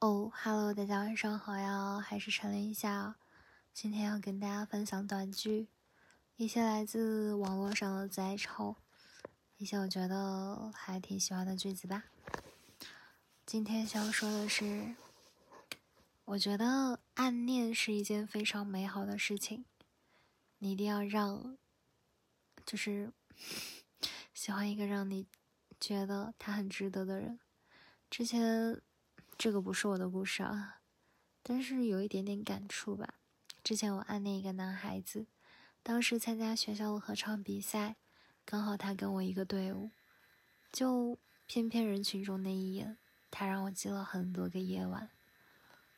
[0.00, 3.16] 哦，Hello，大家晚上好呀，还是晨练一下。
[3.72, 5.68] 今天要跟大家分享短句，
[6.36, 8.76] 一些来自网络上的摘抄，
[9.56, 12.04] 一些我觉得还挺喜欢的句子吧。
[13.46, 14.94] 今天想说的是，
[16.26, 19.64] 我觉得暗恋是一件非常美好的事情，
[20.58, 21.56] 你一定要让，
[22.66, 23.10] 就是
[24.34, 25.26] 喜欢一个让你
[25.80, 27.40] 觉得他很值得的人。
[28.10, 28.82] 之前。
[29.38, 30.80] 这个不是我的故事啊，
[31.42, 33.14] 但是有一点点感触吧。
[33.62, 35.26] 之前我暗恋一个男孩子，
[35.82, 37.96] 当时参加学校的合唱比赛，
[38.46, 39.90] 刚好他跟我一个队伍，
[40.72, 42.96] 就偏偏人群中那一眼，
[43.30, 45.10] 他让我记了很多个夜晚。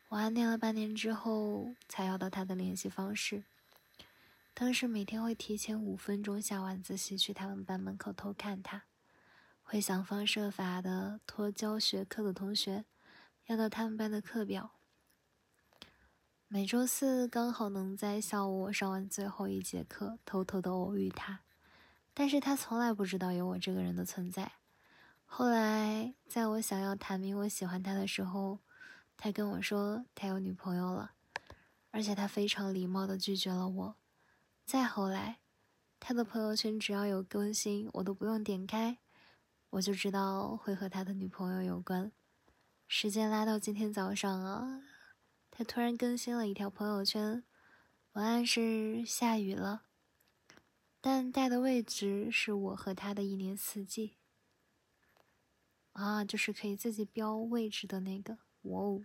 [0.08, 3.44] 我暗恋了半年之后，才要到他的联系方式。
[4.52, 8.82] 当时每天会提前五分钟下晚自习去他们班门口偷看他，
[9.62, 12.84] 会想方设法的托教学课的同学。
[13.48, 14.72] 要到他们班的课表，
[16.48, 21.40] 每周四刚好能在下午我上完最后一节课，偷偷的偶遇他，
[22.12, 24.52] 但是他从来不知道有我这个人的存在。
[25.24, 28.58] 后来，在我想要坦明我喜欢他的时候，
[29.16, 31.12] 他跟我说他有女朋友了，
[31.90, 33.96] 而且他非常礼貌的拒绝了我。
[34.66, 35.38] 再后来，
[35.98, 38.98] 他的朋友圈只要有更新，我都不用点开，
[39.70, 42.12] 我就知道会和他的女朋友有关。
[42.90, 44.82] 时间拉到今天早上啊，
[45.50, 47.44] 他突然更新了一条朋友圈，
[48.12, 49.82] 文案是下雨了，
[50.98, 54.16] 但带的位置是我和他的一年四季。
[55.92, 58.38] 啊，就是可以自己标位置的那个。
[58.62, 59.02] 哇哦！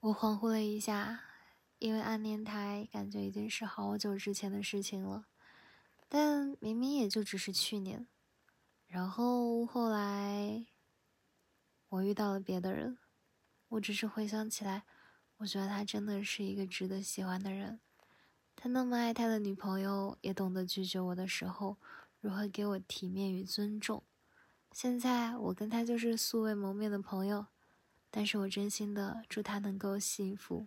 [0.00, 1.20] 我恍惚了一下，
[1.78, 5.26] 因为暗恋他，感觉已经是好久之前的事情了，
[6.08, 8.08] 但明明也就只是去年。
[8.88, 10.66] 然后后来。
[12.00, 12.96] 我遇到了别的人，
[13.68, 14.84] 我只是回想起来，
[15.36, 17.78] 我觉得他真的是一个值得喜欢的人。
[18.56, 21.76] 他那么爱他的女朋友，也懂得拒绝我的时候
[22.18, 24.02] 如何给我体面与尊重。
[24.72, 27.48] 现在我跟他就是素未谋面的朋友，
[28.10, 30.66] 但是我真心的祝他能够幸福。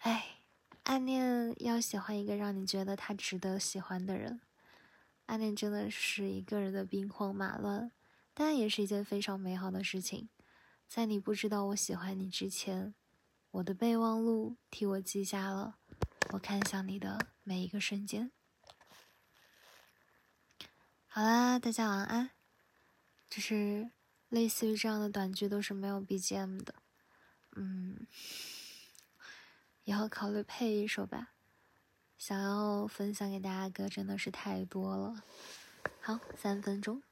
[0.00, 0.40] 哎，
[0.82, 4.42] 暗恋要喜欢一个让你觉得他值得喜欢的人，
[5.24, 7.90] 暗恋真的是一个人的兵荒马乱。
[8.34, 10.28] 但也是一件非常美好的事情，
[10.88, 12.94] 在你不知道我喜欢你之前，
[13.50, 15.78] 我的备忘录替我记下了
[16.32, 18.32] 我看向你的每一个瞬间。
[21.06, 22.30] 好啦，大家晚安。
[23.28, 23.90] 就是
[24.28, 26.74] 类似于这样的短剧都是没有 BGM 的，
[27.56, 28.06] 嗯，
[29.84, 31.32] 以后考虑配一首吧。
[32.18, 35.22] 想要分享给大家的歌真的是太多了。
[36.00, 37.02] 好，三分钟。